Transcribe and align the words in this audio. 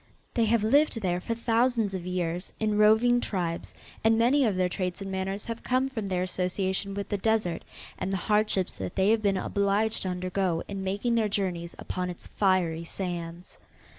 They 0.33 0.45
have 0.45 0.63
lived 0.63 0.99
there 1.01 1.21
for 1.21 1.35
thousands 1.35 1.93
of 1.93 2.07
years 2.07 2.51
in 2.59 2.75
roving 2.75 3.21
tribes 3.21 3.71
and 4.03 4.17
many 4.17 4.43
of 4.45 4.55
their 4.55 4.67
traits 4.67 4.99
and 4.99 5.11
manners 5.11 5.45
have 5.45 5.61
come 5.61 5.89
from 5.89 6.07
their 6.07 6.23
association 6.23 6.95
with 6.95 7.07
the 7.09 7.19
desert, 7.19 7.63
and 7.99 8.11
the 8.11 8.17
hardships 8.17 8.75
that 8.77 8.95
they 8.95 9.11
have 9.11 9.21
been 9.21 9.37
obliged 9.37 10.01
to 10.01 10.09
undergo 10.09 10.63
in 10.67 10.83
making 10.83 11.13
their 11.13 11.29
journeys 11.29 11.75
upon 11.77 12.09
its 12.09 12.25
fiery 12.25 12.83
sands. 12.83 13.59